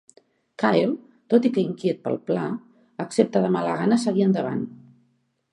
[0.61, 0.87] Kyle,
[1.33, 2.47] tot i que inquiet pel pla,
[3.07, 4.69] accepta de mala gana seguir endavant.